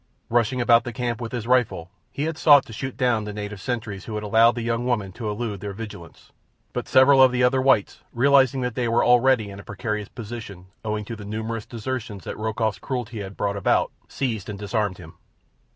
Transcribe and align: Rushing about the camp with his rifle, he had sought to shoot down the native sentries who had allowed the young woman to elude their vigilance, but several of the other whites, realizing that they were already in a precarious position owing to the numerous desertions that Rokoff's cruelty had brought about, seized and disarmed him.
Rushing 0.31 0.59
about 0.59 0.83
the 0.83 0.93
camp 0.93 1.21
with 1.21 1.31
his 1.31 1.45
rifle, 1.45 1.91
he 2.11 2.23
had 2.23 2.35
sought 2.35 2.65
to 2.65 2.73
shoot 2.73 2.97
down 2.97 3.23
the 3.23 3.33
native 3.33 3.61
sentries 3.61 4.05
who 4.05 4.15
had 4.15 4.23
allowed 4.23 4.55
the 4.55 4.63
young 4.63 4.83
woman 4.83 5.11
to 5.11 5.29
elude 5.29 5.59
their 5.59 5.73
vigilance, 5.73 6.31
but 6.73 6.87
several 6.87 7.21
of 7.21 7.31
the 7.31 7.43
other 7.43 7.61
whites, 7.61 8.01
realizing 8.11 8.61
that 8.61 8.73
they 8.73 8.87
were 8.87 9.05
already 9.05 9.51
in 9.51 9.59
a 9.59 9.63
precarious 9.63 10.09
position 10.09 10.65
owing 10.83 11.05
to 11.05 11.15
the 11.15 11.23
numerous 11.23 11.67
desertions 11.67 12.23
that 12.23 12.35
Rokoff's 12.39 12.79
cruelty 12.79 13.19
had 13.21 13.37
brought 13.37 13.55
about, 13.55 13.91
seized 14.07 14.49
and 14.49 14.57
disarmed 14.57 14.97
him. 14.97 15.13